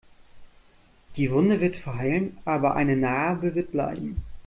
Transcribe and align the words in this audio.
Die 1.15 1.29
Wunde 1.29 1.59
wird 1.59 1.75
verheilen, 1.75 2.35
aber 2.43 2.73
eine 2.75 2.97
Narbe 2.97 3.53
wird 3.53 3.71
bleiben. 3.71 4.25